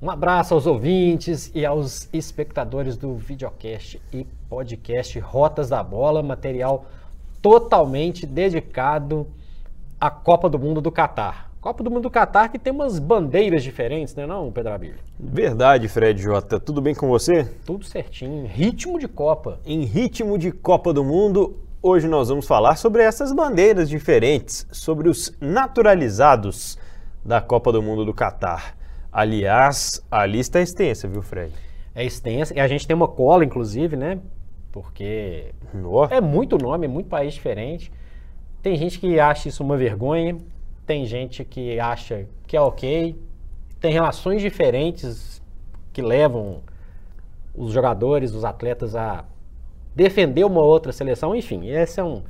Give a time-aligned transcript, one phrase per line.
[0.00, 6.84] Um abraço aos ouvintes e aos espectadores do videocast e podcast Rotas da Bola, material
[7.40, 9.26] totalmente dedicado
[9.98, 11.50] à Copa do Mundo do Catar.
[11.62, 14.98] Copa do Mundo do Catar que tem umas bandeiras diferentes, né não, Pedro Abílio?
[15.18, 16.60] Verdade, Fred Jota.
[16.60, 17.44] Tudo bem com você?
[17.64, 19.60] Tudo certinho, ritmo de Copa.
[19.64, 25.08] Em ritmo de Copa do Mundo, hoje nós vamos falar sobre essas bandeiras diferentes, sobre
[25.08, 26.76] os naturalizados
[27.24, 28.76] da Copa do Mundo do Catar.
[29.16, 31.50] Aliás, a lista é extensa, viu, Fred?
[31.94, 32.52] É extensa.
[32.54, 34.18] E a gente tem uma cola, inclusive, né?
[34.70, 35.54] Porque
[36.10, 37.90] é muito nome, é muito país diferente.
[38.60, 40.36] Tem gente que acha isso uma vergonha,
[40.84, 43.18] tem gente que acha que é ok,
[43.80, 45.42] tem relações diferentes
[45.94, 46.60] que levam
[47.54, 49.24] os jogadores, os atletas a
[49.94, 52.22] defender uma outra seleção, enfim, esse é um,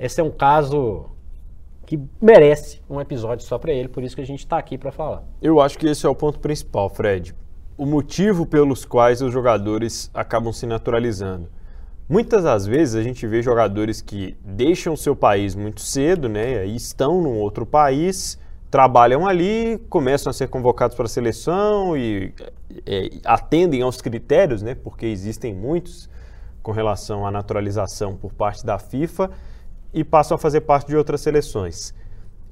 [0.00, 1.10] esse é um caso
[1.84, 4.90] que merece um episódio só para ele, por isso que a gente está aqui para
[4.90, 5.22] falar.
[5.40, 7.34] Eu acho que esse é o ponto principal, Fred.
[7.76, 11.48] O motivo pelos quais os jogadores acabam se naturalizando.
[12.08, 16.76] Muitas das vezes a gente vê jogadores que deixam seu país muito cedo, né, e
[16.76, 18.38] estão num outro país,
[18.70, 22.34] trabalham ali, começam a ser convocados para a seleção e
[22.84, 26.10] é, atendem aos critérios, né, porque existem muitos
[26.62, 29.30] com relação à naturalização por parte da FIFA
[29.94, 31.94] e passam a fazer parte de outras seleções.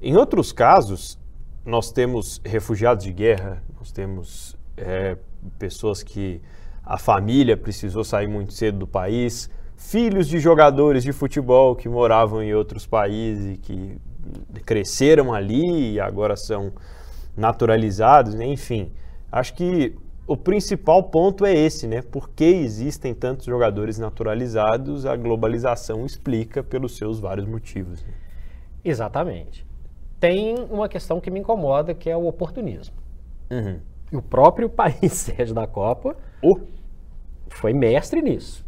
[0.01, 1.19] Em outros casos,
[1.65, 5.17] nós temos refugiados de guerra, nós temos é,
[5.59, 6.41] pessoas que
[6.83, 12.41] a família precisou sair muito cedo do país, filhos de jogadores de futebol que moravam
[12.41, 13.97] em outros países e que
[14.65, 16.71] cresceram ali e agora são
[17.35, 18.45] naturalizados, né?
[18.45, 18.91] enfim.
[19.31, 22.01] Acho que o principal ponto é esse, né?
[22.01, 25.05] Por que existem tantos jogadores naturalizados?
[25.05, 28.03] A globalização explica pelos seus vários motivos.
[28.03, 28.13] Né?
[28.85, 29.65] Exatamente.
[30.19, 32.95] Tem uma questão que me incomoda, que é o oportunismo.
[33.51, 33.79] Uhum.
[34.11, 36.61] E o próprio país sede da Copa uh.
[37.49, 38.65] foi mestre nisso.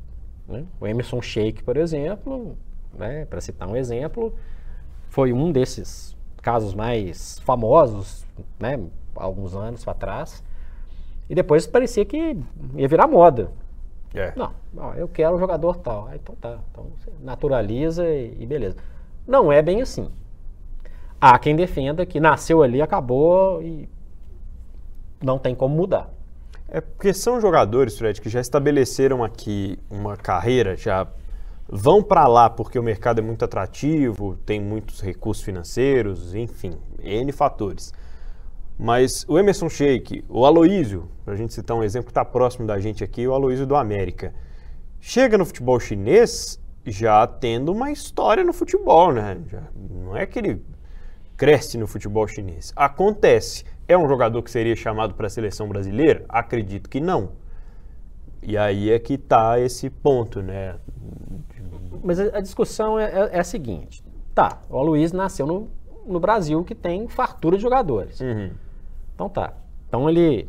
[0.47, 0.65] Né?
[0.79, 2.57] O Emerson Sheik, por exemplo,
[2.93, 4.35] né, para citar um exemplo,
[5.09, 8.25] foi um desses casos mais famosos,
[8.59, 8.79] né,
[9.15, 10.43] alguns anos para trás.
[11.29, 12.37] E depois parecia que
[12.75, 13.51] ia virar moda.
[14.13, 14.31] É.
[14.35, 16.07] Não, não, eu quero um jogador tal.
[16.07, 16.87] Ah, então tá, então
[17.21, 18.77] naturaliza e, e beleza.
[19.27, 20.09] Não é bem assim.
[21.19, 23.89] Há quem defenda que nasceu ali, acabou e
[25.21, 26.09] não tem como mudar.
[26.67, 31.07] É porque são jogadores, Fred, que já estabeleceram aqui uma carreira, já
[31.67, 37.31] vão para lá porque o mercado é muito atrativo, tem muitos recursos financeiros, enfim, N
[37.31, 37.93] fatores.
[38.77, 42.67] Mas o Emerson Sheik, o Aloísio, para a gente citar um exemplo que está próximo
[42.67, 44.33] da gente aqui, o Aloísio do América,
[44.99, 49.37] chega no futebol chinês já tendo uma história no futebol, né?
[49.47, 50.61] Já, não é que ele
[51.37, 52.71] cresce no futebol chinês.
[52.75, 53.63] Acontece.
[53.87, 56.25] É um jogador que seria chamado para a seleção brasileira?
[56.27, 57.31] Acredito que não.
[58.41, 60.75] E aí é que está esse ponto, né?
[62.03, 64.03] Mas a, discussão é, é, é, a seguinte:
[64.33, 65.69] tá, o Aloysio nasceu no,
[66.05, 68.19] no Brasil, que tem fartura de jogadores.
[68.19, 68.51] Uhum.
[69.15, 69.53] Então tá.
[69.87, 70.47] Então ele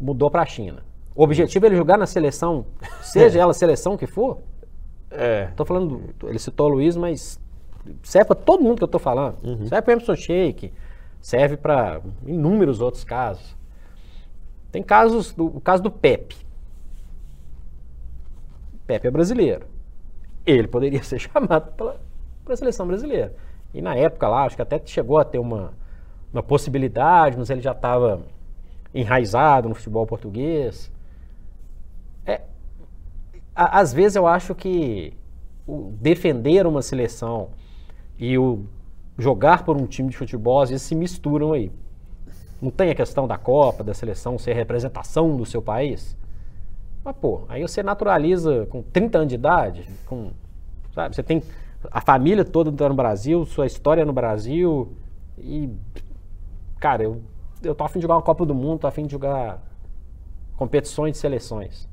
[0.00, 0.82] mudou para a China.
[1.14, 2.66] O objetivo é ele jogar na seleção,
[3.02, 4.38] seja ela a seleção que for.
[5.10, 5.46] É.
[5.56, 7.40] Tô falando, ele citou o Luiz, mas
[8.02, 9.36] serve para todo mundo que eu tô falando.
[9.44, 9.66] Uhum.
[9.66, 10.72] Serve para Emerson Sheik,
[11.20, 13.56] serve para inúmeros outros casos.
[14.70, 16.36] Tem casos, do, o caso do Pepe.
[18.86, 19.66] Pepe é brasileiro.
[20.46, 23.34] Ele poderia ser chamado para a seleção brasileira.
[23.72, 25.72] E na época lá, acho que até chegou a ter uma,
[26.32, 28.22] uma possibilidade, mas ele já estava
[28.94, 30.90] enraizado no futebol português.
[32.26, 32.42] É,
[33.54, 35.14] a, às vezes eu acho que
[35.66, 37.50] o defender uma seleção
[38.18, 38.64] e o
[39.18, 41.70] jogar por um time de futebol às vezes se misturam aí.
[42.60, 46.16] Não tem a questão da Copa, da seleção ser representação do seu país?
[47.04, 50.30] Mas, pô, aí você naturaliza com 30 anos de idade, com,
[50.94, 51.42] sabe, você tem
[51.90, 54.92] a família toda no Brasil, sua história no Brasil
[55.38, 55.70] e,
[56.78, 57.22] cara, eu,
[57.62, 59.62] eu tô afim de jogar uma Copa do Mundo, tô afim de jogar
[60.56, 61.88] competições de seleções.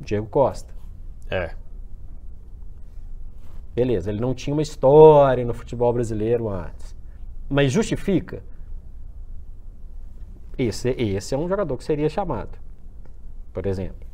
[0.00, 0.72] Diego Costa.
[1.30, 1.54] É.
[3.74, 6.96] Beleza, ele não tinha uma história no futebol brasileiro antes.
[7.48, 8.42] Mas justifica?
[10.56, 12.58] Esse, esse é um jogador que seria chamado,
[13.52, 14.06] por exemplo.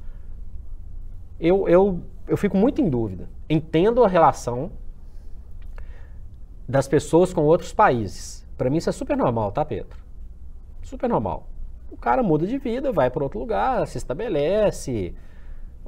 [1.40, 3.28] Eu, eu, eu fico muito em dúvida.
[3.48, 4.70] Entendo a relação
[6.68, 8.43] das pessoas com outros países.
[8.56, 9.98] Para mim isso é super normal, tá, Pedro?
[10.82, 11.48] Super normal.
[11.90, 15.14] O cara muda de vida, vai para outro lugar, se estabelece,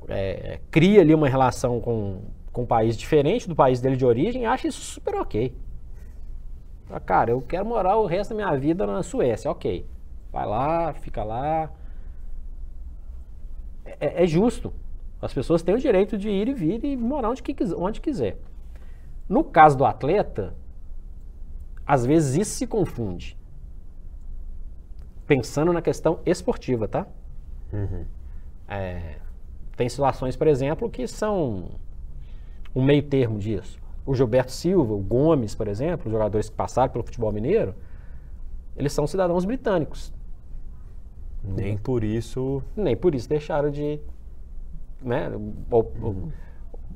[0.09, 2.23] é, cria ali uma relação com,
[2.53, 5.55] com um país diferente do país dele de origem, acha isso super ok.
[7.05, 9.85] Cara, eu quero morar o resto da minha vida na Suécia, ok.
[10.33, 11.71] Vai lá, fica lá,
[14.01, 14.73] é, é justo.
[15.21, 18.37] As pessoas têm o direito de ir e vir e morar onde, que, onde quiser.
[19.29, 20.55] No caso do atleta,
[21.87, 23.37] às vezes isso se confunde.
[25.27, 27.07] Pensando na questão esportiva, tá?
[27.73, 28.05] Uhum.
[28.69, 29.17] É,
[29.77, 31.71] tem situações, por exemplo, que são
[32.75, 33.79] um meio termo disso.
[34.05, 37.75] O Gilberto Silva, o Gomes, por exemplo, os jogadores que passaram pelo futebol mineiro,
[38.77, 40.13] eles são cidadãos britânicos.
[41.43, 42.63] Nem por isso.
[42.77, 44.01] Nem por isso deixaram de.
[45.01, 45.31] Né,
[45.71, 46.33] ou, uhum.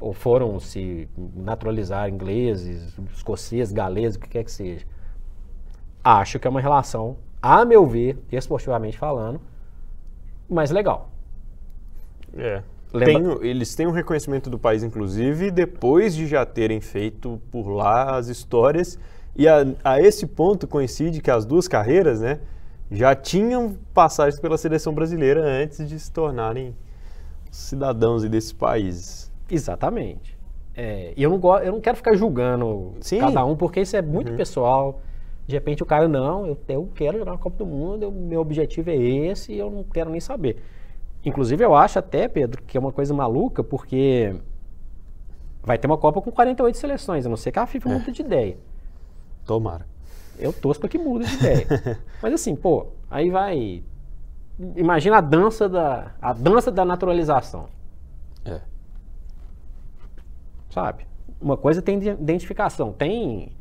[0.01, 4.85] Ou, foram se naturalizar ingleses, escoceses, galeses, o que quer que seja.
[6.03, 9.41] Acho que é uma relação, a meu ver, esportivamente falando,
[10.49, 11.11] mais legal.
[12.37, 12.63] É.
[12.93, 13.37] Lembra...
[13.39, 18.17] Tem, eles têm um reconhecimento do país, inclusive, depois de já terem feito por lá
[18.17, 18.99] as histórias.
[19.37, 22.41] E a, a esse ponto coincide que as duas carreiras, né?
[22.91, 26.75] já tinham passagens pela seleção brasileira antes de se tornarem
[27.51, 29.30] cidadãos desses países.
[29.51, 30.39] Exatamente.
[30.75, 33.19] É, e eu não, eu não quero ficar julgando Sim.
[33.19, 34.37] cada um, porque isso é muito uhum.
[34.37, 35.01] pessoal.
[35.47, 38.41] De repente o cara, não, eu, eu quero jogar na Copa do Mundo, eu, meu
[38.41, 40.63] objetivo é esse e eu não quero nem saber.
[41.25, 44.35] Inclusive eu acho até, Pedro, que é uma coisa maluca, porque
[45.63, 47.93] vai ter uma Copa com 48 seleções, a não ser que a FIFA é.
[47.93, 48.57] mude de ideia.
[49.45, 49.87] Tomara.
[50.39, 51.99] Eu torço para que mude de ideia.
[52.23, 53.83] Mas assim, pô, aí vai.
[54.77, 57.69] Imagina a dança da, a dança da naturalização.
[60.71, 61.07] Sabe?
[61.41, 62.93] Uma coisa tem identificação.
[62.93, 63.53] Tem,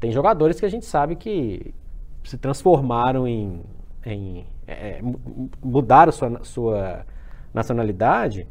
[0.00, 1.74] tem jogadores que a gente sabe que
[2.24, 3.62] se transformaram em.
[4.06, 5.02] em é, é
[5.62, 7.06] mudaram sua, sua
[7.52, 8.46] nacionalidade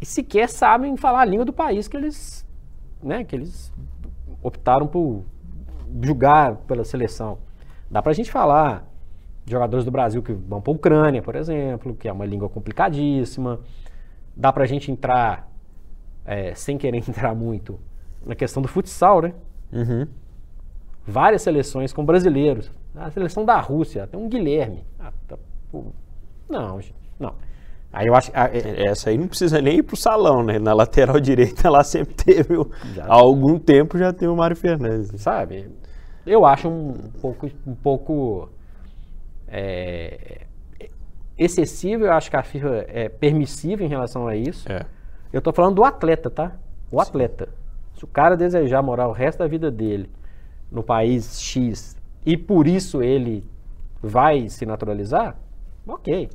[0.00, 2.46] e sequer sabem falar a língua do país que eles,
[3.02, 3.72] né, que eles
[4.42, 5.24] optaram por
[6.02, 7.38] julgar pela seleção.
[7.90, 8.86] Dá para a gente falar
[9.44, 12.48] de jogadores do Brasil que vão para a Ucrânia, por exemplo, que é uma língua
[12.48, 13.60] complicadíssima.
[14.36, 15.47] Dá para a gente entrar,
[16.28, 17.80] é, sem querer entrar muito,
[18.24, 19.32] na questão do futsal, né?
[19.72, 20.06] Uhum.
[21.06, 22.70] Várias seleções com brasileiros.
[22.94, 24.84] A seleção da Rússia, tem um Guilherme.
[24.98, 25.38] Ah, tá,
[26.48, 26.80] não,
[27.18, 27.34] não.
[27.90, 28.30] Aí eu acho.
[28.34, 30.58] A, é, Essa aí não precisa nem ir pro salão, né?
[30.58, 32.54] Na lateral direita lá sempre teve.
[33.00, 35.20] há algum tempo já tem o Mário Fernandes.
[35.20, 35.70] Sabe?
[36.26, 37.50] Eu acho um pouco.
[37.66, 38.50] Um pouco
[39.46, 40.42] é,
[41.38, 44.70] excessivo, eu acho que a FIFA é permissiva em relação a isso.
[44.70, 44.84] É.
[45.32, 46.56] Eu tô falando do atleta, tá?
[46.90, 47.48] O atleta.
[47.94, 50.10] Se o cara desejar morar o resto da vida dele
[50.70, 53.44] no país X e por isso ele
[54.02, 55.36] vai se naturalizar,
[55.86, 56.30] ok.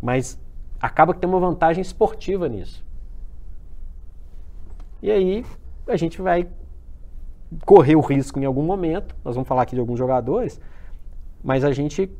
[0.00, 0.38] Mas
[0.80, 2.84] acaba que tem uma vantagem esportiva nisso.
[5.00, 5.44] E aí
[5.86, 6.48] a gente vai
[7.64, 10.60] correr o risco em algum momento, nós vamos falar aqui de alguns jogadores,
[11.42, 12.10] mas a gente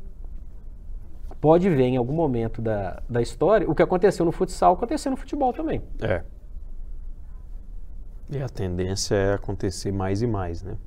[1.43, 5.17] pode ver em algum momento da, da história o que aconteceu no futsal acontecer no
[5.17, 5.81] futebol também.
[6.01, 6.21] É.
[8.29, 10.77] E a tendência é acontecer mais e mais, né?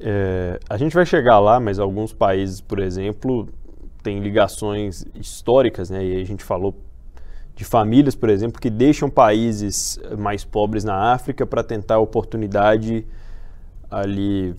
[0.00, 3.48] É, a gente vai chegar lá, mas alguns países, por exemplo,
[4.02, 6.04] tem ligações históricas, né?
[6.04, 6.74] E a gente falou
[7.54, 13.06] de famílias, por exemplo, que deixam países mais pobres na África para tentar oportunidade
[13.88, 14.56] ali,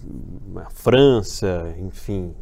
[0.69, 2.33] França, enfim.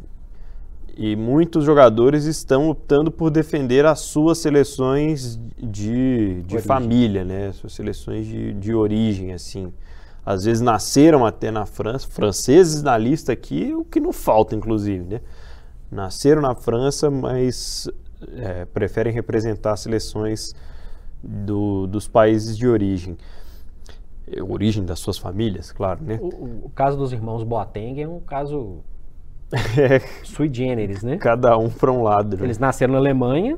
[0.95, 7.51] E muitos jogadores estão optando por defender as suas seleções de, de família, né?
[7.51, 9.73] Suas seleções de, de origem, assim.
[10.25, 15.03] Às vezes nasceram até na França, franceses na lista aqui, o que não falta, inclusive,
[15.03, 15.21] né?
[15.93, 17.89] nasceram na França, mas
[18.35, 20.53] é, preferem representar seleções
[21.21, 23.17] do, dos países de origem.
[24.27, 26.19] É, origem das suas famílias, claro, né?
[26.21, 28.79] O, o caso dos irmãos Boateng é um caso
[29.53, 29.99] é.
[30.23, 31.17] sui generis, né?
[31.17, 32.37] Cada um para um lado.
[32.37, 32.45] Né?
[32.45, 33.57] Eles nasceram na Alemanha,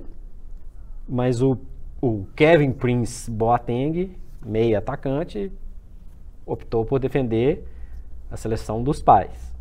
[1.07, 1.57] mas o,
[2.01, 5.51] o Kevin Prince Boateng, meio atacante,
[6.45, 7.65] optou por defender
[8.29, 9.53] a seleção dos pais.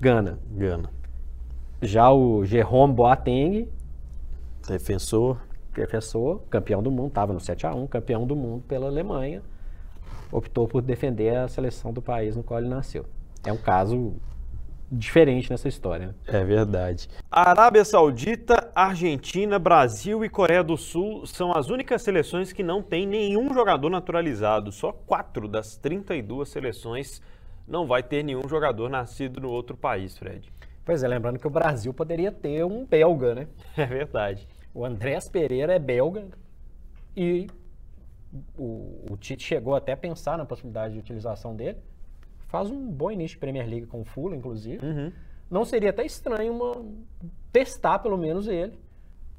[0.00, 0.38] Gana.
[0.52, 0.90] Gana.
[1.80, 3.68] Já o Jerome Boateng,
[4.66, 5.38] defensor,
[5.74, 9.42] defensor, campeão do mundo, estava no 7 a 1, campeão do mundo pela Alemanha,
[10.30, 13.04] optou por defender a seleção do país no qual ele nasceu.
[13.44, 14.12] É um caso
[14.92, 16.08] diferente nessa história.
[16.08, 16.14] Né?
[16.26, 17.08] É verdade.
[17.30, 23.06] Arábia Saudita, Argentina, Brasil e Coreia do Sul são as únicas seleções que não têm
[23.06, 24.70] nenhum jogador naturalizado.
[24.70, 27.22] Só quatro das 32 seleções
[27.66, 30.52] não vai ter nenhum jogador nascido no outro país, Fred.
[30.84, 33.46] Pois é, lembrando que o Brasil poderia ter um belga, né?
[33.76, 34.46] É verdade.
[34.74, 36.26] O Andrés Pereira é belga
[37.16, 37.46] e
[38.58, 41.78] o, o Tite chegou até a pensar na possibilidade de utilização dele.
[42.52, 44.86] Faz um bom início de Premier League com o Fulham, inclusive.
[44.86, 45.10] Uhum.
[45.50, 46.84] Não seria até estranho uma,
[47.52, 48.78] testar pelo menos ele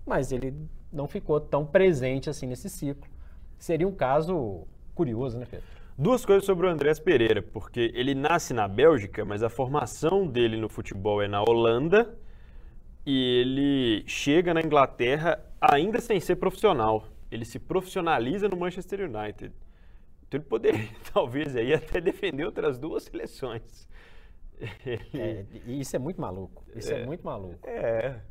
[0.05, 0.53] mas ele
[0.91, 3.09] não ficou tão presente assim nesse ciclo.
[3.57, 5.65] Seria um caso curioso, né, Pedro?
[5.97, 10.57] Duas coisas sobre o Andrés Pereira, porque ele nasce na Bélgica, mas a formação dele
[10.57, 12.17] no futebol é na Holanda
[13.05, 17.07] e ele chega na Inglaterra ainda sem ser profissional.
[17.31, 19.53] Ele se profissionaliza no Manchester United.
[20.33, 23.87] Então ele poderia, talvez, aí até defender outras duas seleções.
[25.13, 26.63] É, isso é muito maluco.
[26.73, 27.67] Isso é, é muito maluco.
[27.67, 28.21] É.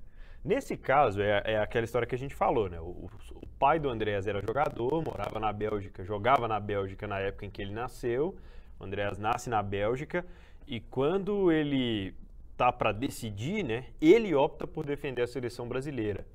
[0.43, 2.81] Nesse caso, é, é, aquela história que a gente falou, né?
[2.81, 7.45] O, o, pai do Andréas era jogador, morava na Bélgica, jogava na Bélgica na época
[7.45, 8.35] em que ele nasceu.
[8.81, 10.25] O Andréas nasce na Bélgica
[10.67, 12.15] e quando ele
[12.57, 13.89] tá para decidir, né?
[14.01, 16.27] Ele opta por defender a seleção brasileira.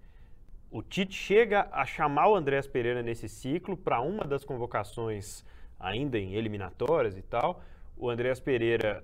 [0.69, 5.43] O Tite chega a chamar o Andréas Pereira nesse ciclo para uma das convocações
[5.79, 7.61] ainda em eliminatórias e tal.
[7.95, 9.03] O Andréas Pereira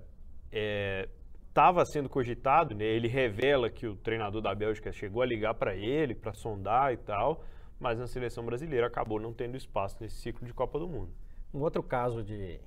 [1.48, 2.84] estava é, sendo cogitado, né?
[2.84, 6.96] ele revela que o treinador da Bélgica chegou a ligar para ele, para sondar e
[6.96, 7.42] tal,
[7.78, 11.12] mas na seleção brasileira acabou não tendo espaço nesse ciclo de Copa do Mundo.
[11.52, 12.60] Um outro caso de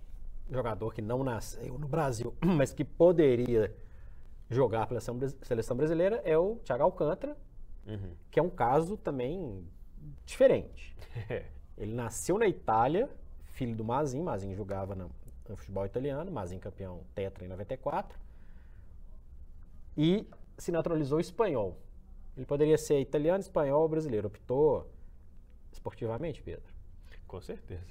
[0.50, 3.74] jogador que não nasceu no Brasil, mas que poderia
[4.50, 7.38] jogar pela seleção brasileira é o Thiago Alcântara,
[7.86, 8.16] uhum.
[8.32, 9.66] que é um caso também
[10.26, 10.96] diferente.
[11.78, 13.10] Ele nasceu na Itália,
[13.58, 15.10] filho do Mazin, Mazin jogava no,
[15.50, 18.18] no futebol italiano, Mazin campeão tetra em 94,
[19.98, 21.76] e se naturalizou espanhol.
[22.36, 24.28] Ele poderia ser italiano, espanhol ou brasileiro.
[24.28, 24.88] Optou
[25.72, 26.72] esportivamente, Pedro?
[27.28, 27.84] Com certeza.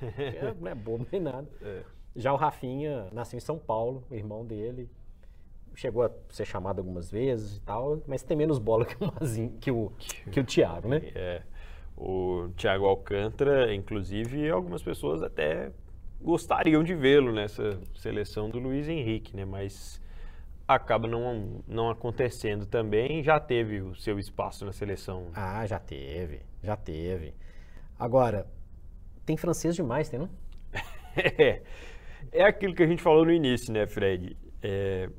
[0.00, 1.48] É, não é bobo nem nada.
[1.60, 1.82] É.
[2.14, 4.88] Já o Rafinha nasceu em São Paulo, o irmão dele.
[5.74, 9.50] Chegou a ser chamado algumas vezes e tal, mas tem menos bola que o Mazinho,
[9.60, 9.92] que o,
[10.30, 11.00] que o Thiago, né?
[11.16, 11.42] É.
[12.00, 15.72] O Thiago Alcântara, inclusive, algumas pessoas até
[16.20, 19.44] gostariam de vê-lo nessa seleção do Luiz Henrique, né?
[19.44, 20.00] Mas
[20.66, 23.22] acaba não, não acontecendo também.
[23.24, 25.26] Já teve o seu espaço na seleção.
[25.34, 27.34] Ah, já teve, já teve.
[27.98, 28.46] Agora,
[29.26, 30.30] tem francês demais, tem não?
[31.16, 31.62] é,
[32.30, 34.36] é aquilo que a gente falou no início, né, Fred?
[34.62, 35.10] É,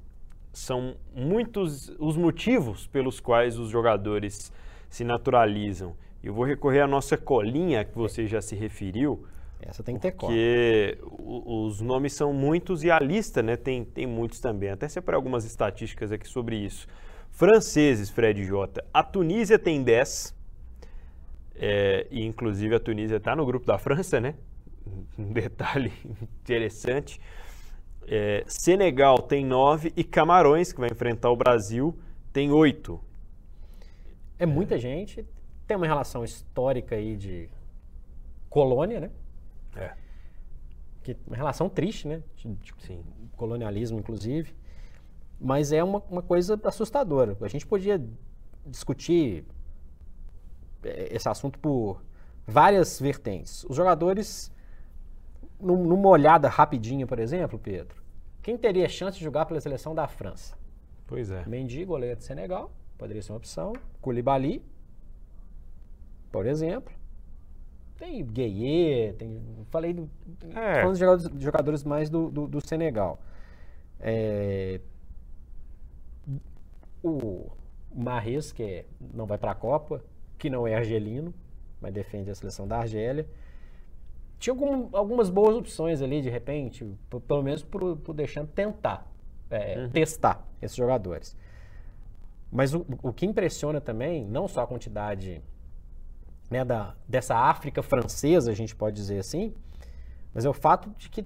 [0.53, 4.53] são muitos os motivos pelos quais os jogadores
[4.89, 5.95] se naturalizam.
[6.23, 9.25] Eu vou recorrer à nossa colinha que você já se referiu.
[9.61, 10.31] Essa tem que ter cola.
[10.31, 14.69] Porque os nomes são muitos e a lista né, tem, tem muitos também.
[14.69, 16.87] Até separei algumas estatísticas aqui sobre isso.
[17.31, 18.83] Franceses, Fred J.
[18.93, 20.35] A Tunísia tem 10.
[21.55, 24.35] É, e inclusive a Tunísia está no grupo da França, né?
[25.17, 25.91] Um detalhe
[26.41, 27.19] interessante.
[28.07, 31.95] É, Senegal tem 9 e Camarões, que vai enfrentar o Brasil,
[32.33, 32.99] tem 8.
[34.39, 34.79] É muita é.
[34.79, 35.25] gente
[35.69, 37.47] tem uma relação histórica aí de
[38.49, 39.11] colônia, né?
[39.75, 39.93] É.
[41.03, 42.23] Que, uma relação triste, né?
[42.35, 43.03] De, de Sim.
[43.37, 44.55] colonialismo, inclusive.
[45.39, 47.37] Mas é uma, uma coisa assustadora.
[47.39, 48.03] A gente podia
[48.65, 49.45] discutir
[50.83, 52.01] é, esse assunto por
[52.47, 53.63] várias vertentes.
[53.65, 54.51] Os jogadores,
[55.61, 58.01] numa olhada rapidinha, por exemplo, Pedro,
[58.41, 60.57] quem teria chance de jogar pela seleção da França?
[61.05, 61.45] Pois é.
[61.45, 63.73] Mendy, goleiro de Senegal, poderia ser uma opção.
[64.01, 64.63] Koulibaly,
[66.31, 66.93] por exemplo.
[67.97, 69.41] Tem Gueye, tem.
[69.69, 70.09] Falei do.
[70.55, 70.81] É.
[70.81, 73.19] Falando de jogadores, jogadores mais do, do, do Senegal.
[73.99, 74.79] É,
[77.03, 77.51] o
[77.93, 80.03] Marres, que é, não vai para a Copa,
[80.37, 81.33] que não é argelino,
[81.81, 83.27] mas defende a seleção da Argélia.
[84.37, 86.85] Tinha algum, algumas boas opções ali, de repente,
[87.27, 89.05] pelo menos por, por deixando tentar,
[89.49, 89.89] é, uhum.
[89.89, 91.35] testar esses jogadores.
[92.49, 95.41] Mas o, o que impressiona também, não só a quantidade
[96.49, 99.53] né, da, dessa África francesa, a gente pode dizer assim,
[100.33, 101.25] mas é o fato de que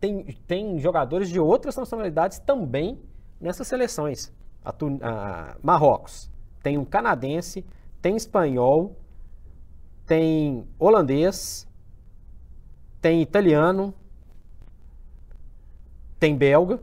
[0.00, 3.00] tem, tem jogadores de outras nacionalidades também
[3.40, 4.32] nessas seleções.
[4.64, 4.70] A,
[5.02, 6.30] a Marrocos
[6.62, 7.64] tem um canadense,
[8.00, 8.96] tem espanhol,
[10.06, 11.66] tem holandês,
[13.00, 13.94] tem italiano,
[16.18, 16.80] tem belga.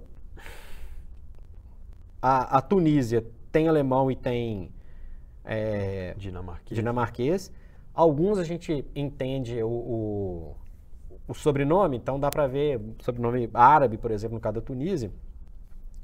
[2.21, 4.71] A, a Tunísia tem alemão e tem
[5.49, 6.75] é, dinamarquês.
[6.77, 7.51] dinamarquês.
[7.91, 10.55] Alguns a gente entende o, o,
[11.27, 15.11] o sobrenome, então dá para ver sobrenome árabe, por exemplo, no caso da Tunísia,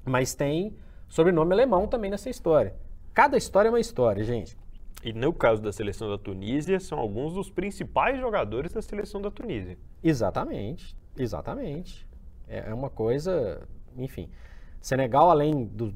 [0.03, 0.75] mas tem
[1.07, 2.75] sobrenome alemão também nessa história.
[3.13, 4.57] Cada história é uma história, gente.
[5.03, 9.29] E no caso da seleção da Tunísia, são alguns dos principais jogadores da seleção da
[9.29, 9.77] Tunísia.
[10.03, 12.07] Exatamente, exatamente.
[12.47, 13.61] É, é uma coisa,
[13.95, 14.27] enfim.
[14.81, 15.93] Senegal, além do,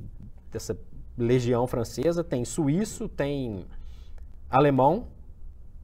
[0.52, 0.78] dessa
[1.20, 3.66] legião francesa, tem suíço, tem
[4.50, 5.08] alemão,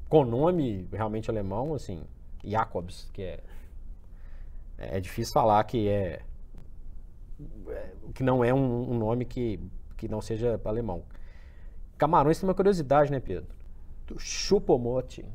[0.09, 2.01] com nome realmente alemão, assim,
[2.43, 3.43] Jacobs, que é,
[4.77, 6.21] é difícil falar que é,
[8.13, 9.59] que não é um, um, nome que,
[9.97, 11.03] que não seja alemão.
[11.97, 13.47] Camarões tem uma curiosidade, né, Pedro?
[14.17, 15.25] Chupomote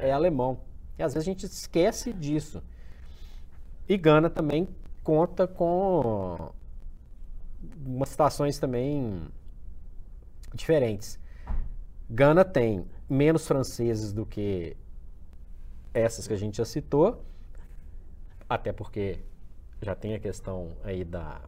[0.00, 0.08] é.
[0.08, 0.60] é alemão.
[0.98, 2.62] E às vezes a gente esquece disso.
[3.88, 4.68] E Gana também
[5.02, 6.50] conta com
[7.84, 9.22] umas situações também
[10.54, 11.18] diferentes.
[12.08, 14.76] Gana tem menos franceses do que
[15.92, 17.24] essas que a gente já citou,
[18.48, 19.18] até porque
[19.80, 21.40] já tem a questão aí da,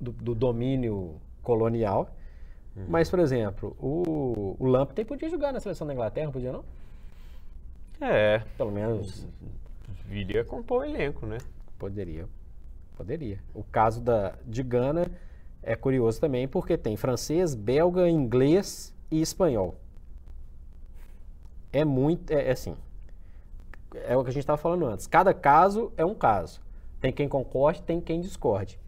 [0.00, 2.14] do, do domínio colonial.
[2.76, 2.86] Uhum.
[2.88, 6.64] Mas, por exemplo, o, o Lamptey podia jogar na seleção da Inglaterra, podia não?
[8.00, 8.40] É.
[8.56, 9.26] Pelo menos.
[10.04, 11.38] Viria compor o elenco, né?
[11.78, 12.28] Poderia.
[12.96, 13.38] Poderia.
[13.54, 15.06] O caso da, de Gana
[15.62, 19.76] é curioso também porque tem francês, belga, inglês e espanhol.
[21.72, 22.32] É muito.
[22.32, 22.76] É, é assim
[24.04, 25.06] é o que a gente estava falando antes.
[25.06, 26.60] Cada caso é um caso.
[27.00, 28.78] Tem quem concorde, tem quem discorde.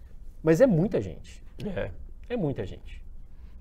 [0.42, 1.42] Mas é muita gente.
[1.64, 1.90] É.
[2.28, 3.02] É muita gente.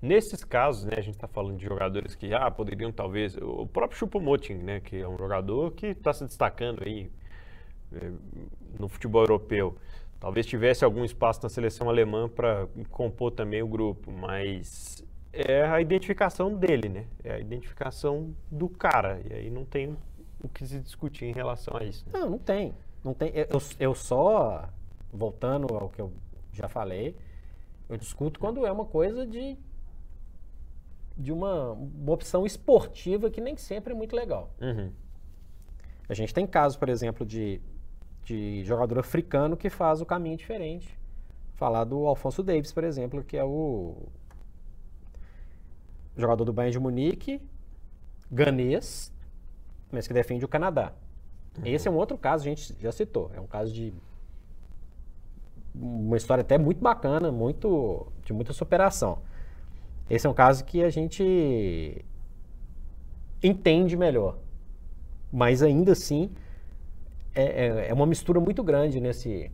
[0.00, 3.36] Nesses casos, né, a gente está falando de jogadores que ah, poderiam talvez.
[3.36, 7.10] O próprio Chupomoting, né, que é um jogador que está se destacando aí
[7.92, 8.10] é,
[8.78, 9.76] no futebol europeu.
[10.20, 15.80] Talvez tivesse algum espaço na seleção alemã para compor também o grupo, mas é a
[15.80, 17.06] identificação dele, né?
[17.22, 19.20] É a identificação do cara.
[19.30, 19.96] E aí não tem
[20.42, 22.04] o que se discutir em relação a isso.
[22.06, 22.18] Né?
[22.18, 22.74] Não, não tem.
[23.04, 23.32] Não tem.
[23.34, 24.68] Eu, eu só,
[25.12, 26.12] voltando ao que eu
[26.52, 27.14] já falei,
[27.88, 29.56] eu discuto quando é uma coisa de,
[31.16, 34.52] de uma, uma opção esportiva que nem sempre é muito legal.
[34.60, 34.90] Uhum.
[36.08, 37.60] A gente tem casos, por exemplo, de,
[38.28, 40.98] de jogador africano que faz o caminho diferente.
[41.54, 44.06] Falar do Alfonso Davis, por exemplo, que é o
[46.14, 47.40] jogador do Bayern de Munique,
[48.30, 49.12] ganês,
[49.90, 50.92] mas que defende o Canadá.
[51.56, 51.66] Uhum.
[51.66, 53.30] Esse é um outro caso, a gente já citou.
[53.34, 53.94] É um caso de
[55.74, 59.20] uma história até muito bacana, muito de muita superação.
[60.10, 62.04] Esse é um caso que a gente
[63.42, 64.38] entende melhor,
[65.32, 66.30] mas ainda assim
[67.38, 69.50] é, é, é uma mistura muito grande nesse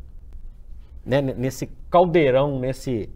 [1.05, 3.11] né, nesse caldeirão, nesse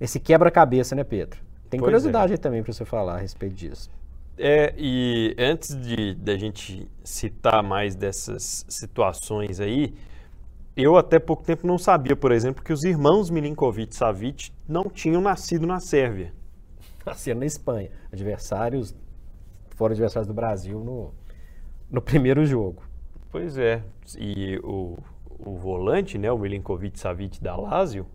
[0.00, 1.38] nesse quebra-cabeça, né, Pedro?
[1.68, 2.36] Tem pois curiosidade é.
[2.36, 3.90] também para você falar a respeito disso.
[4.36, 9.94] É, e antes de da gente citar mais dessas situações aí,
[10.74, 15.20] eu até pouco tempo não sabia, por exemplo, que os irmãos Milinkovic Savic não tinham
[15.20, 16.32] nascido na Sérvia.
[17.04, 17.90] Nasceram na Espanha.
[18.10, 18.94] Adversários,
[19.76, 21.12] foram adversários do Brasil no,
[21.90, 22.82] no primeiro jogo.
[23.34, 23.82] Pois é.
[24.16, 24.96] E o,
[25.40, 28.06] o volante, né, o Milinkovic Savic da Lazio,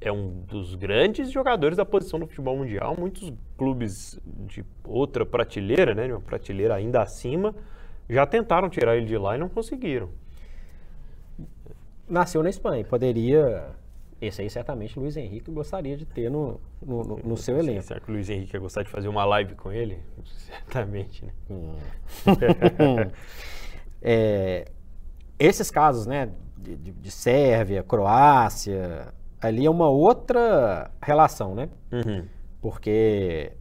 [0.00, 2.96] é um dos grandes jogadores da posição no futebol mundial.
[2.98, 7.54] Muitos clubes de outra prateleira, né, de uma prateleira ainda acima,
[8.08, 10.08] já tentaram tirar ele de lá e não conseguiram.
[12.08, 13.72] Nasceu na Espanha, poderia.
[14.22, 17.82] Esse aí certamente Luiz Henrique gostaria de ter no, no, no, no seu elenco.
[17.82, 19.98] Será que o Luiz Henrique ia gostar de fazer uma live com ele?
[20.24, 21.32] Certamente, né?
[21.50, 21.74] Hum.
[24.02, 24.70] é,
[25.38, 31.68] esses casos, né, de, de, de Sérvia, Croácia, ali é uma outra relação, né?
[31.92, 32.24] Uhum.
[32.60, 33.52] Porque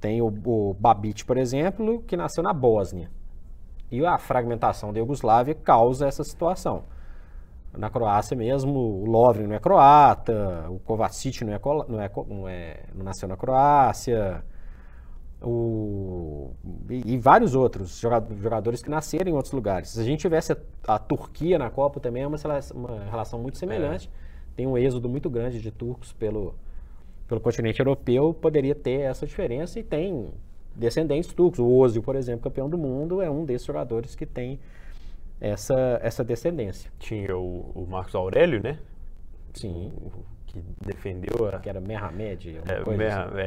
[0.00, 3.10] tem o, o Babit, por exemplo, que nasceu na Bósnia.
[3.90, 6.84] E a fragmentação da Iugoslávia causa essa situação.
[7.76, 12.48] Na Croácia mesmo, o Lovren não é croata, o Kovacic não é, não é, não
[12.48, 14.44] é não nasceu na Croácia,
[15.42, 16.52] o,
[16.88, 19.90] e, e, vários outros jogadores que nasceram em outros lugares.
[19.90, 20.56] Se a gente tivesse a,
[20.94, 22.36] a Turquia na Copa também é uma,
[22.74, 24.08] uma relação muito semelhante.
[24.28, 26.54] É tem um êxodo muito grande de turcos pelo,
[27.26, 30.28] pelo continente europeu, poderia ter essa diferença e tem
[30.74, 31.58] descendentes turcos.
[31.58, 34.60] O Ozil, por exemplo, campeão do mundo, é um desses jogadores que tem
[35.40, 36.90] essa, essa descendência.
[36.98, 38.78] Tinha o, o Marcos Aurélio, né?
[39.54, 39.90] Sim.
[39.96, 40.12] O,
[40.52, 41.58] que defendeu a...
[41.58, 43.38] Que era Merhamed, é, Merha, assim.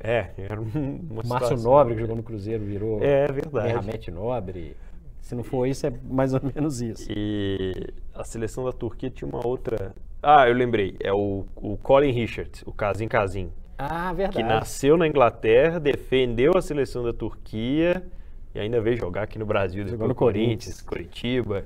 [0.00, 3.68] é, é, era uma Márcio Nobre, que jogou no Cruzeiro, virou é, verdade.
[3.68, 4.76] Merhamed Nobre.
[5.20, 7.06] Se não for isso, é mais ou menos isso.
[7.10, 10.96] E a seleção da Turquia tinha uma outra ah, eu lembrei.
[11.00, 13.52] É o, o Colin Richard, o Casim Casim.
[13.78, 14.38] Ah, verdade.
[14.38, 18.04] Que nasceu na Inglaterra, defendeu a seleção da Turquia
[18.52, 19.86] e ainda veio jogar aqui no Brasil.
[19.86, 21.64] Jogou no Corinthians, Curitiba.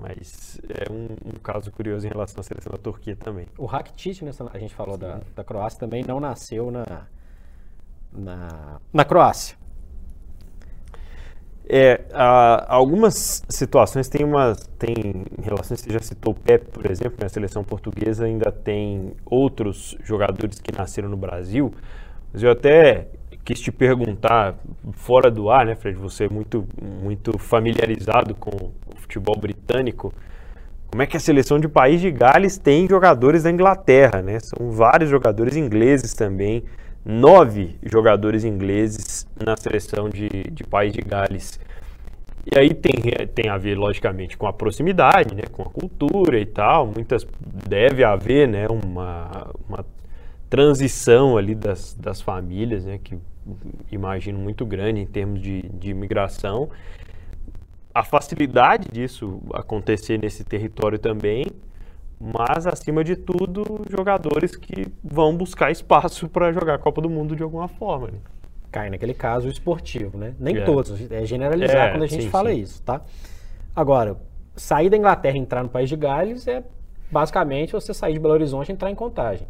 [0.00, 3.46] Mas é um, um, caso curioso em relação à seleção da Turquia também.
[3.58, 7.06] O Rakitic, né, a gente falou da, da Croácia, também não nasceu na,
[8.12, 9.56] na, na Croácia.
[11.72, 12.00] É,
[12.66, 17.62] algumas situações tem uma tem relações você já citou o Pepe por exemplo na seleção
[17.62, 21.72] portuguesa ainda tem outros jogadores que nasceram no Brasil
[22.32, 23.06] mas eu até
[23.50, 24.54] quis te perguntar
[24.92, 25.98] fora do ar né Fred?
[25.98, 30.14] Você é muito muito familiarizado com o futebol britânico.
[30.88, 34.38] Como é que a seleção de País de Gales tem jogadores da Inglaterra né?
[34.38, 36.62] São vários jogadores ingleses também.
[37.04, 41.58] Nove jogadores ingleses na seleção de, de País de Gales.
[42.54, 42.94] E aí tem,
[43.34, 46.86] tem a ver, logicamente, com a proximidade, né, com a cultura e tal.
[46.86, 47.26] Muitas
[47.68, 49.84] deve haver né, uma, uma
[50.48, 53.16] transição ali das, das famílias, né, que
[53.90, 56.70] imagino muito grande em termos de, de imigração.
[57.94, 61.44] A facilidade disso acontecer nesse território também,
[62.20, 67.34] mas acima de tudo, jogadores que vão buscar espaço para jogar a Copa do Mundo
[67.34, 68.08] de alguma forma.
[68.08, 68.18] Né?
[68.70, 70.34] Cai naquele caso esportivo, né?
[70.38, 70.64] Nem é.
[70.64, 72.60] todos, é generalizar é, quando a gente sim, fala sim.
[72.60, 73.00] isso, tá?
[73.74, 74.16] Agora,
[74.54, 76.62] sair da Inglaterra e entrar no país de Gales é
[77.10, 79.48] basicamente você sair de Belo Horizonte e entrar em contagem.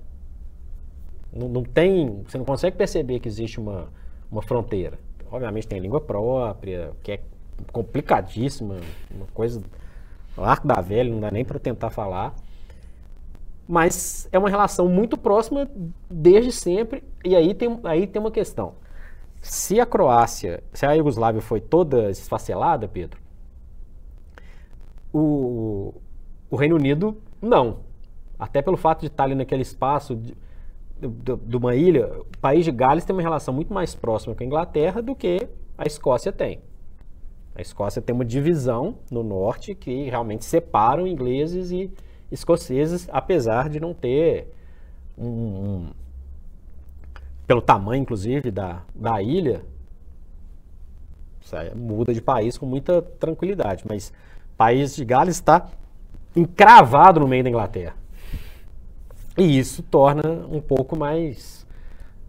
[1.32, 3.88] Não, não, tem, você não consegue perceber que existe uma,
[4.30, 4.98] uma fronteira.
[5.30, 7.20] Obviamente tem língua própria, que é
[7.72, 8.78] complicadíssima,
[9.14, 9.62] uma coisa,
[10.36, 12.34] arco da velha, não dá nem para tentar falar.
[13.68, 15.70] Mas é uma relação muito próxima
[16.10, 17.04] desde sempre.
[17.24, 18.74] E aí tem, aí tem uma questão.
[19.40, 23.20] Se a Croácia, se a Iugoslávia foi toda esfacelada, Pedro,
[25.12, 25.94] o,
[26.50, 27.78] o Reino Unido não.
[28.38, 30.36] Até pelo fato de estar ali naquele espaço de,
[31.08, 34.46] de, uma ilha, o país de Gales tem uma relação muito mais próxima com a
[34.46, 36.60] Inglaterra do que a Escócia tem.
[37.54, 41.90] A Escócia tem uma divisão no norte que realmente separam ingleses e
[42.30, 44.48] escoceses, apesar de não ter
[45.18, 45.90] um, um
[47.46, 49.62] pelo tamanho, inclusive, da, da ilha,
[51.74, 53.84] muda de país com muita tranquilidade.
[53.88, 54.10] Mas
[54.54, 55.68] o país de Gales está
[56.36, 57.99] encravado no meio da Inglaterra.
[59.36, 61.66] E isso torna um pouco mais,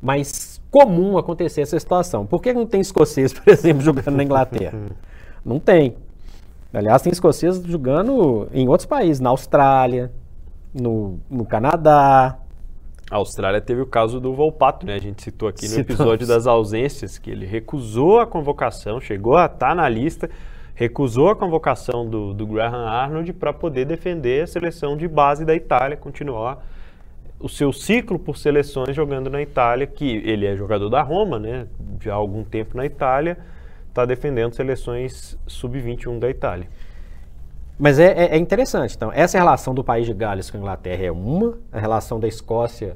[0.01, 2.25] mais comum acontecer essa situação.
[2.25, 4.77] Por que não tem escocês, por exemplo, jogando na Inglaterra?
[5.43, 5.95] não tem.
[6.73, 10.11] Aliás, tem escoceses jogando em outros países, na Austrália,
[10.73, 12.37] no, no Canadá.
[13.09, 14.95] A Austrália teve o caso do Volpato, né?
[14.95, 19.47] A gente citou aqui no episódio das ausências, que ele recusou a convocação, chegou a
[19.47, 20.29] estar na lista,
[20.73, 25.53] recusou a convocação do, do Graham Arnold para poder defender a seleção de base da
[25.53, 26.65] Itália, continuar
[27.41, 31.67] o seu ciclo por seleções jogando na Itália, que ele é jogador da Roma, né?
[31.99, 33.37] Já há algum tempo na Itália,
[33.89, 36.67] está defendendo seleções sub-21 da Itália.
[37.77, 38.95] Mas é, é, é, interessante.
[38.95, 42.27] Então, essa relação do país de Gales com a Inglaterra é uma, a relação da
[42.27, 42.95] Escócia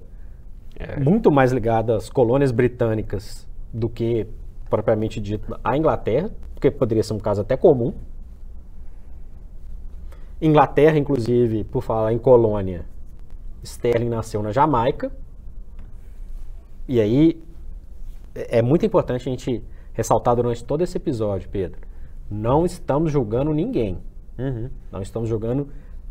[0.78, 4.28] é muito mais ligada às colônias britânicas do que
[4.70, 7.94] propriamente dito à Inglaterra, porque poderia ser um caso até comum.
[10.42, 12.86] Inglaterra, inclusive, por falar em colônia,
[13.66, 15.12] Sterling nasceu na Jamaica.
[16.88, 17.42] E aí
[18.34, 21.80] é muito importante a gente ressaltar durante todo esse episódio, Pedro.
[22.30, 23.98] Não estamos julgando ninguém.
[24.38, 24.70] Uhum.
[24.92, 25.70] Não estamos julgando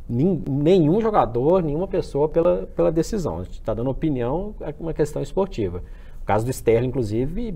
[0.08, 3.38] nenhum jogador, nenhuma pessoa pela, pela decisão.
[3.38, 5.82] A gente está dando opinião, é uma questão esportiva.
[6.22, 7.54] O caso do Sterling, inclusive,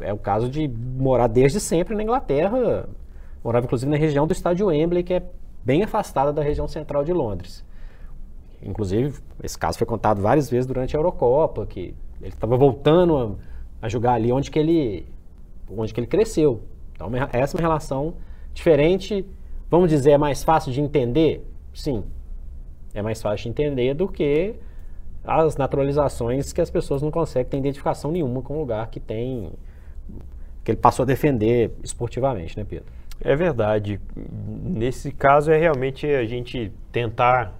[0.00, 2.88] é o caso de morar desde sempre na Inglaterra.
[3.42, 5.22] Morava, inclusive, na região do estádio Wembley, que é
[5.64, 7.64] bem afastada da região central de Londres.
[8.62, 13.86] Inclusive, esse caso foi contado várias vezes durante a Eurocopa, que ele estava voltando a,
[13.86, 15.06] a, jogar ali onde que ele,
[15.70, 16.60] onde que ele cresceu.
[16.94, 18.14] Então, essa é uma relação
[18.52, 19.24] diferente,
[19.70, 21.46] vamos dizer, é mais fácil de entender?
[21.72, 22.04] Sim,
[22.92, 24.54] é mais fácil de entender do que
[25.24, 29.50] as naturalizações que as pessoas não conseguem ter identificação nenhuma com o lugar que tem
[30.64, 32.86] que ele passou a defender esportivamente, né, Pedro?
[33.22, 34.00] É verdade.
[34.62, 37.54] Nesse caso é realmente a gente tentar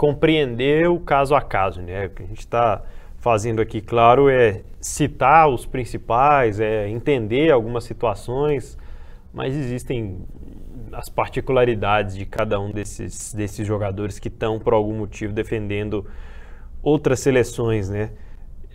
[0.00, 2.06] compreender o caso a caso, né?
[2.06, 2.82] O que a gente está
[3.18, 8.78] fazendo aqui, claro, é citar os principais, é entender algumas situações,
[9.30, 10.24] mas existem
[10.90, 16.06] as particularidades de cada um desses, desses jogadores que estão, por algum motivo, defendendo
[16.82, 18.12] outras seleções, né?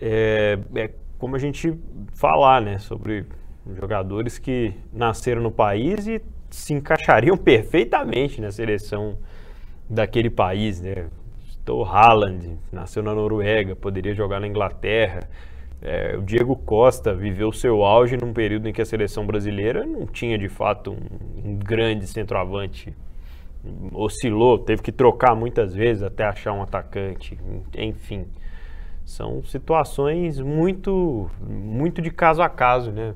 [0.00, 1.76] É, é como a gente
[2.14, 3.26] falar, né, sobre
[3.74, 9.18] jogadores que nasceram no país e se encaixariam perfeitamente na seleção
[9.88, 11.06] daquele país, né?
[11.68, 15.28] O Haaland nasceu na Noruega, poderia jogar na Inglaterra.
[15.82, 20.06] É, o Diego Costa viveu seu auge num período em que a seleção brasileira não
[20.06, 22.94] tinha de fato um, um grande centroavante.
[23.92, 27.36] Oscilou, teve que trocar muitas vezes até achar um atacante.
[27.76, 28.26] Enfim,
[29.04, 33.14] são situações muito, muito de caso a caso, né?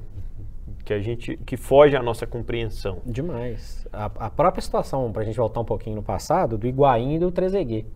[0.85, 2.99] Que a gente que foge à nossa compreensão.
[3.05, 3.87] Demais.
[3.93, 7.19] A, a própria situação, para a gente voltar um pouquinho no passado, do Higuaín e
[7.19, 7.87] do Trezeguet.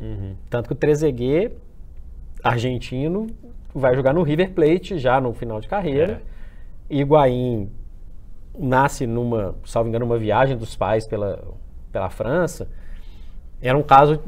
[0.00, 0.36] Uhum.
[0.48, 1.54] Tanto que o Trezeguet,
[2.42, 3.26] argentino,
[3.74, 6.22] vai jogar no River Plate já no final de carreira.
[6.90, 6.96] É.
[6.96, 7.70] Higuaín
[8.58, 11.44] nasce numa, salvo engano, uma viagem dos pais pela,
[11.92, 12.68] pela França.
[13.60, 14.20] Era um caso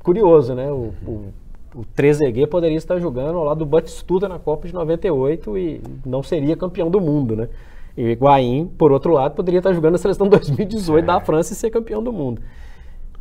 [0.00, 0.70] curioso, né?
[0.70, 1.32] O, o
[1.74, 6.22] o Trezeguet poderia estar jogando ao lado do Batistuta na Copa de 98 e não
[6.22, 7.48] seria campeão do mundo, né?
[7.96, 11.06] E o Higuaín, por outro lado, poderia estar jogando a seleção 2018 é.
[11.06, 12.40] da França e ser campeão do mundo.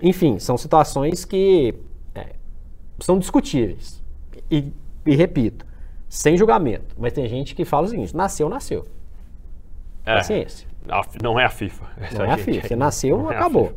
[0.02, 1.74] Enfim, são situações que
[2.14, 2.34] é,
[3.00, 4.04] são discutíveis.
[4.50, 4.72] E,
[5.06, 5.66] e, repito,
[6.10, 6.96] sem julgamento.
[6.98, 8.86] Mas tem gente que fala o seguinte: nasceu, nasceu.
[10.06, 10.68] É, Paciência.
[11.22, 11.86] Não é a FIFA.
[12.18, 12.68] Não é a FIFA.
[12.68, 13.72] Você nasceu, é acabou.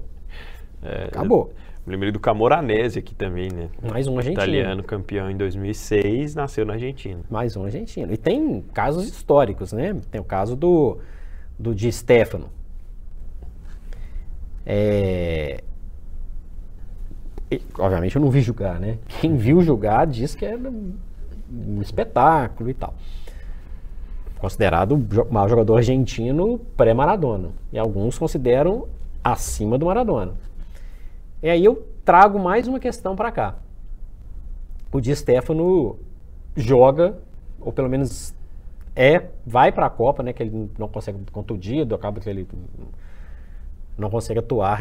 [0.82, 1.52] É, acabou.
[1.86, 3.68] Lembrei do Camoranese aqui também, né?
[3.90, 4.42] Mais um argentino.
[4.42, 7.20] Italiano campeão em 2006, nasceu na Argentina.
[7.30, 8.12] Mais um argentino.
[8.12, 9.96] E tem casos históricos, né?
[10.10, 10.98] Tem o caso do,
[11.58, 12.48] do Di Stefano.
[14.64, 15.62] É...
[17.50, 18.98] E, obviamente eu não vi jogar, né?
[19.20, 22.94] Quem viu jogar diz que é um espetáculo e tal
[24.38, 27.50] considerado o maior jogador argentino pré-Maradona.
[27.72, 28.86] E alguns consideram
[29.22, 30.34] acima do Maradona.
[31.42, 33.56] E aí eu trago mais uma questão para cá.
[34.92, 35.98] O Di Stefano
[36.56, 37.18] joga,
[37.60, 38.34] ou pelo menos
[38.94, 42.48] é, vai para a Copa, né, que ele não consegue contundido, acaba que ele
[43.98, 44.80] não consegue atuar,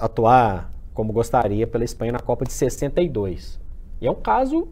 [0.00, 3.60] atuar como gostaria pela Espanha na Copa de 62.
[4.00, 4.68] E é um caso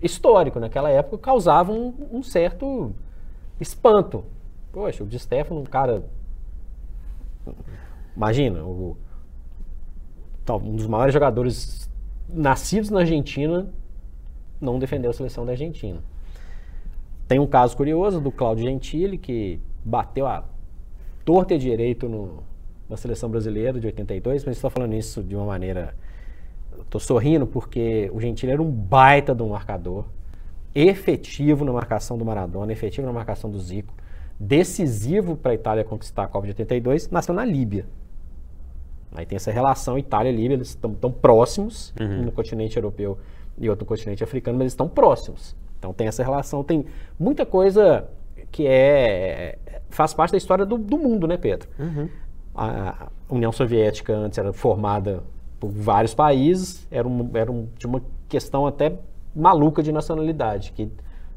[0.00, 2.92] histórico, naquela época causava um, um certo
[3.60, 4.24] espanto.
[4.72, 6.04] Poxa, o Di Stefano, um cara.
[8.16, 8.96] Imagina, o,
[10.54, 11.90] um dos maiores jogadores
[12.28, 13.68] nascidos na Argentina
[14.60, 16.00] não defendeu a seleção da Argentina.
[17.28, 20.44] Tem um caso curioso do Claudio Gentili, que bateu a
[21.24, 22.42] torta e direito no,
[22.88, 25.94] na seleção brasileira de 82, mas estou falando isso de uma maneira.
[26.80, 30.04] Estou sorrindo porque o Gentili era um baita de um marcador
[30.74, 33.94] efetivo na marcação do Maradona, efetivo na marcação do Zico,
[34.38, 37.86] decisivo para a Itália conquistar a Copa de 82, nasceu na Líbia.
[39.12, 42.24] Aí tem essa relação Itália e Líbia, eles estão tão próximos, uhum.
[42.24, 43.18] no continente europeu
[43.58, 45.56] e outro continente africano, mas eles estão próximos.
[45.78, 46.84] Então tem essa relação, tem
[47.18, 48.08] muita coisa
[48.50, 51.68] que é faz parte da história do, do mundo, né, Pedro?
[51.78, 52.08] Uhum.
[52.54, 55.22] A União Soviética antes era formada
[55.58, 58.92] por vários países, era, um, era um, de uma questão até
[59.34, 60.90] maluca de nacionalidade, que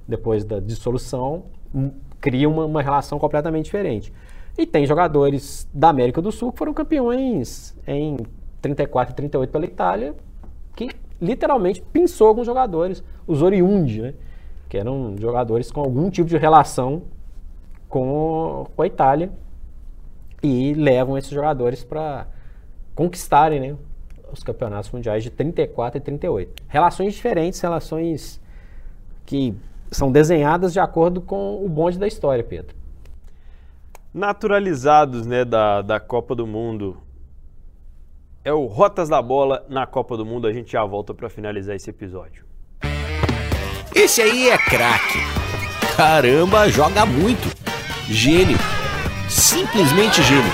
[0.07, 4.11] depois da dissolução um, cria uma, uma relação completamente diferente.
[4.59, 8.17] E tem jogadores da América do Sul que foram campeões em
[8.61, 10.13] 34 e 38 pela Itália,
[10.75, 10.89] que
[11.21, 14.13] literalmente pinçou alguns jogadores, os oriundi, né?
[14.67, 17.03] que eram jogadores com algum tipo de relação
[17.87, 19.31] com, com a Itália,
[20.43, 22.27] e levam esses jogadores para
[22.93, 23.77] conquistarem né,
[24.29, 26.63] os campeonatos mundiais de 34 e 38.
[26.67, 28.41] Relações diferentes, relações
[29.25, 29.55] que
[29.89, 32.78] são desenhadas de acordo com o bonde da história, Pedro.
[34.13, 36.97] Naturalizados né, da, da Copa do Mundo.
[38.43, 40.47] É o Rotas da Bola na Copa do Mundo.
[40.47, 42.43] A gente já volta para finalizar esse episódio.
[43.93, 45.19] Esse aí é craque.
[45.95, 47.55] Caramba, joga muito.
[48.07, 48.57] Gênio.
[49.29, 50.51] Simplesmente gênio.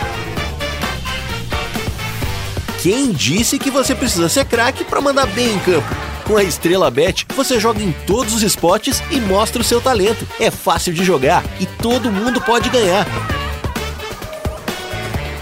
[2.82, 5.88] Quem disse que você precisa ser craque para mandar bem em campo?
[6.26, 10.28] Com a Estrela Bet, você joga em todos os esportes e mostra o seu talento.
[10.39, 13.06] É fácil de jogar e todo mundo pode ganhar.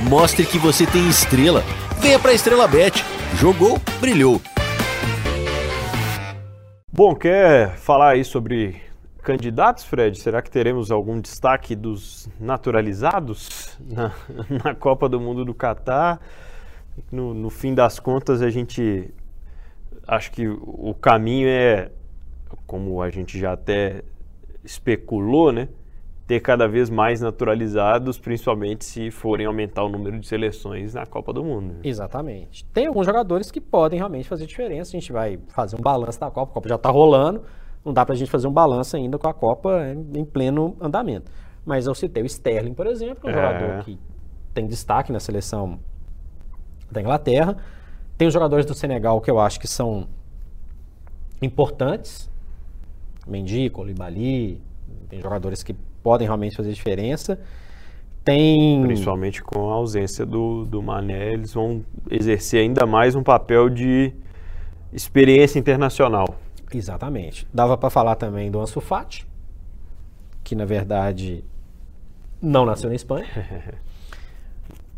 [0.09, 1.61] Mostre que você tem estrela.
[2.01, 3.03] Venha para a Estrela Bet.
[3.35, 4.41] Jogou, brilhou.
[6.91, 8.81] Bom, quer falar aí sobre
[9.21, 10.19] candidatos, Fred?
[10.19, 14.11] Será que teremos algum destaque dos naturalizados na,
[14.63, 16.19] na Copa do Mundo do Catar?
[17.11, 19.09] No, no fim das contas, a gente
[20.05, 21.89] acho que o caminho é,
[22.67, 24.03] como a gente já até
[24.63, 25.69] especulou, né?
[26.25, 31.33] Ter cada vez mais naturalizados, principalmente se forem aumentar o número de seleções na Copa
[31.33, 31.75] do Mundo.
[31.83, 32.65] Exatamente.
[32.67, 34.95] Tem alguns jogadores que podem realmente fazer diferença.
[34.95, 37.43] A gente vai fazer um balanço da Copa, a Copa já está rolando,
[37.83, 39.81] não dá para a gente fazer um balanço ainda com a Copa
[40.13, 41.29] em pleno andamento.
[41.65, 43.33] Mas eu citei o Sterling, por exemplo, um é.
[43.33, 43.99] jogador que
[44.53, 45.79] tem destaque na seleção
[46.91, 47.57] da Inglaterra.
[48.17, 50.07] Tem os jogadores do Senegal que eu acho que são
[51.41, 52.29] importantes.
[53.27, 54.61] Mendy, Colibali,
[55.09, 57.39] tem jogadores que podem realmente fazer diferença.
[58.23, 58.81] Tem...
[58.83, 64.13] Principalmente com a ausência do, do Mané, eles vão exercer ainda mais um papel de
[64.91, 66.35] experiência internacional.
[66.73, 67.47] Exatamente.
[67.53, 69.25] Dava para falar também do Ansu Fati,
[70.43, 71.43] que na verdade
[72.41, 73.27] não nasceu na Espanha.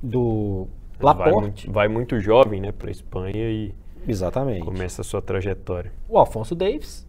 [0.02, 0.68] do
[1.00, 1.32] Laporte.
[1.32, 3.74] Vai muito, vai muito jovem né, para a Espanha e
[4.08, 4.64] Exatamente.
[4.64, 5.92] começa a sua trajetória.
[6.08, 7.08] O Alfonso Davis,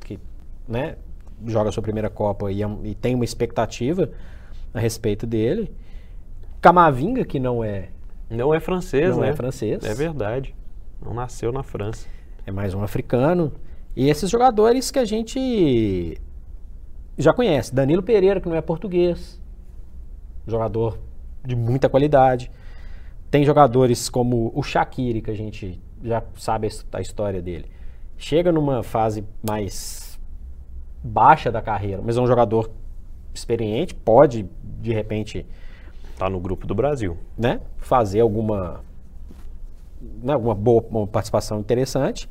[0.00, 0.18] que
[0.66, 0.96] né,
[1.44, 4.10] joga a sua primeira Copa e, é e tem uma expectativa
[4.72, 5.72] a respeito dele.
[6.60, 7.88] Camavinga, que não é.
[8.28, 9.30] Não é francês, não né?
[9.30, 9.84] é francês.
[9.84, 10.54] É verdade.
[11.02, 12.06] Não nasceu na França.
[12.46, 13.52] é mais um africano.
[13.94, 16.20] E esses jogadores que a gente
[17.16, 17.74] já conhece.
[17.74, 19.40] Danilo Pereira, que não é português,
[20.46, 20.98] jogador
[21.44, 22.50] de muita qualidade.
[23.30, 27.66] Tem jogadores como o Shaqiri, que a gente já sabe a história dele.
[28.16, 30.05] Chega numa fase mais
[31.06, 32.70] baixa da carreira, mas é um jogador
[33.32, 34.48] experiente, pode
[34.80, 35.46] de repente
[36.18, 37.60] tá no grupo do Brasil, né?
[37.78, 38.80] Fazer alguma
[40.22, 42.28] né, alguma boa uma participação interessante.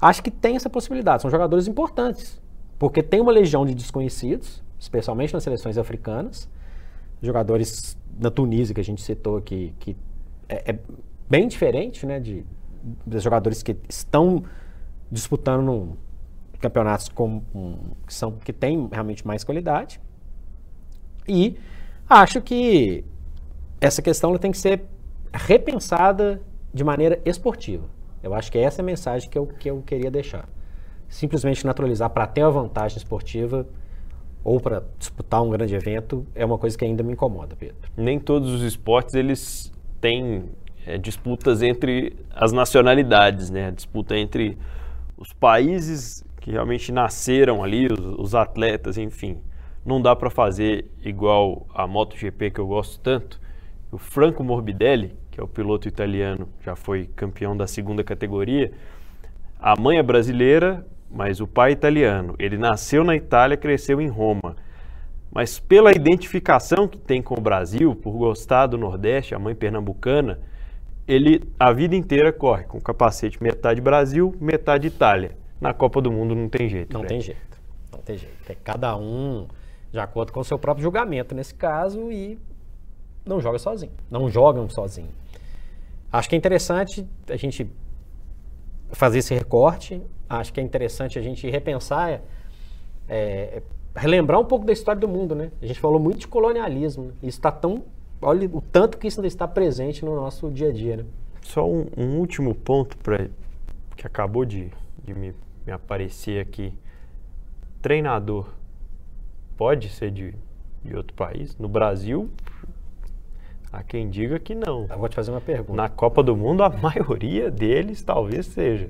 [0.00, 1.22] Acho que tem essa possibilidade.
[1.22, 2.40] São jogadores importantes,
[2.78, 6.48] porque tem uma legião de desconhecidos, especialmente nas seleções africanas.
[7.20, 9.96] Jogadores na Tunísia que a gente citou aqui, que
[10.48, 10.78] é, é
[11.28, 12.44] bem diferente, né, de,
[13.06, 14.44] de jogadores que estão
[15.10, 15.96] disputando
[16.60, 17.42] campeonatos com,
[18.06, 20.00] que são que têm realmente mais qualidade.
[21.26, 21.56] E
[22.08, 23.04] acho que
[23.80, 24.82] essa questão tem que ser
[25.32, 26.40] repensada
[26.72, 27.86] de maneira esportiva.
[28.22, 30.48] Eu acho que essa é a mensagem que eu, que eu queria deixar.
[31.08, 33.66] Simplesmente naturalizar para ter uma vantagem esportiva
[34.42, 37.90] ou para disputar um grande evento é uma coisa que ainda me incomoda, Pedro.
[37.96, 40.46] Nem todos os esportes eles têm
[40.86, 43.70] é, disputas entre as nacionalidades, né?
[43.70, 44.58] Disputa entre
[45.16, 49.38] os países que realmente nasceram ali, os, os atletas, enfim
[49.88, 53.40] não dá para fazer igual a MotoGP que eu gosto tanto.
[53.90, 58.70] O Franco Morbidelli, que é o piloto italiano, já foi campeão da segunda categoria.
[59.58, 62.34] A mãe é brasileira, mas o pai é italiano.
[62.38, 64.56] Ele nasceu na Itália, cresceu em Roma.
[65.32, 70.38] Mas pela identificação que tem com o Brasil, por gostar do Nordeste, a mãe pernambucana,
[71.06, 75.30] ele a vida inteira corre com capacete metade Brasil, metade Itália.
[75.60, 76.92] Na Copa do Mundo não tem jeito.
[76.92, 77.60] Não tem jeito.
[77.92, 78.50] Não tem jeito.
[78.50, 79.46] É cada um
[79.90, 82.38] de acordo com o seu próprio julgamento nesse caso e
[83.24, 83.92] não joga sozinho.
[84.10, 85.10] Não jogam sozinho.
[86.10, 87.70] Acho que é interessante a gente
[88.90, 90.02] fazer esse recorte.
[90.28, 92.22] Acho que é interessante a gente repensar,
[93.08, 93.62] é,
[93.94, 95.50] relembrar um pouco da história do mundo, né?
[95.60, 97.06] A gente falou muito de colonialismo.
[97.06, 97.12] Né?
[97.22, 97.84] Isso está tão.
[98.20, 101.04] Olha o tanto que isso ainda está presente no nosso dia a dia, né?
[101.42, 103.28] Só um, um último ponto para
[103.96, 104.70] que acabou de,
[105.04, 105.34] de me,
[105.68, 106.72] me aparecer aqui.
[107.82, 108.48] Treinador
[109.56, 110.34] pode ser de,
[110.82, 111.56] de outro país.
[111.58, 112.30] No Brasil,
[113.70, 114.86] há quem diga que não.
[114.88, 115.74] Eu vou te fazer uma pergunta.
[115.74, 118.88] Na Copa do Mundo, a maioria deles talvez seja.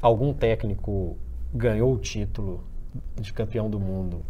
[0.00, 1.18] Algum técnico
[1.52, 2.62] ganhou o título
[3.16, 4.22] de campeão do mundo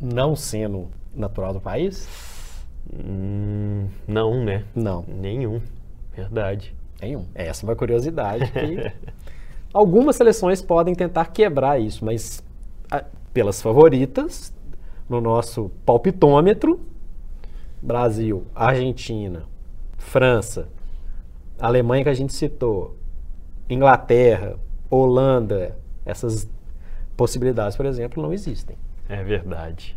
[0.00, 2.08] não sendo natural do país?
[2.94, 4.64] Hum, não, né?
[4.74, 5.04] Não.
[5.08, 5.60] Nenhum.
[6.14, 6.74] Verdade.
[7.02, 7.26] Nenhum.
[7.34, 8.92] Essa é uma curiosidade que
[9.72, 12.42] algumas seleções podem tentar quebrar isso, mas
[13.32, 14.52] pelas favoritas,
[15.08, 16.80] no nosso palpitômetro,
[17.82, 19.44] Brasil, Argentina,
[19.96, 20.68] França,
[21.58, 22.96] Alemanha que a gente citou,
[23.68, 24.56] Inglaterra,
[24.90, 26.48] Holanda, essas
[27.16, 28.76] possibilidades, por exemplo, não existem.
[29.08, 29.96] É verdade.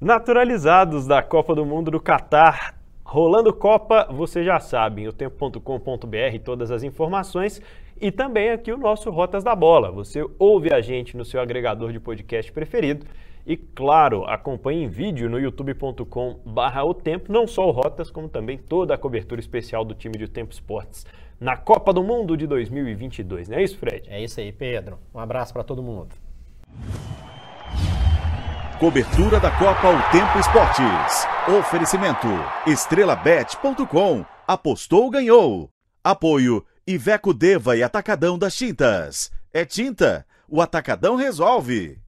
[0.00, 6.70] Naturalizados da Copa do Mundo do Catar, rolando Copa, você já sabe, o tempo.com.br todas
[6.70, 7.60] as informações
[8.00, 9.90] e também aqui o nosso Rotas da Bola.
[9.90, 13.06] Você ouve a gente no seu agregador de podcast preferido
[13.46, 18.28] e, claro, acompanhe em vídeo no youtube.com barra o tempo, não só o Rotas, como
[18.28, 21.06] também toda a cobertura especial do time de O Tempo Esportes
[21.40, 23.48] na Copa do Mundo de 2022.
[23.48, 24.08] Não é isso, Fred?
[24.08, 24.98] É isso aí, Pedro.
[25.14, 26.08] Um abraço para todo mundo.
[28.78, 31.26] Cobertura da Copa O Tempo Esportes.
[31.58, 32.26] Oferecimento
[32.66, 34.24] estrelabet.com.
[34.46, 35.70] Apostou, ganhou.
[36.04, 39.30] Apoio Iveco Deva e Atacadão das Tintas.
[39.52, 41.98] É tinta, o Atacadão resolve.